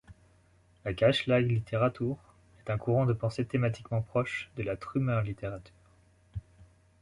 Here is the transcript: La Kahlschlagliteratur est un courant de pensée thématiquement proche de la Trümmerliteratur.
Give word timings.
La 0.83 0.95
Kahlschlagliteratur 0.95 2.17
est 2.65 2.71
un 2.71 2.77
courant 2.79 3.05
de 3.05 3.13
pensée 3.13 3.45
thématiquement 3.45 4.01
proche 4.01 4.49
de 4.57 4.63
la 4.63 4.75
Trümmerliteratur. 4.75 5.75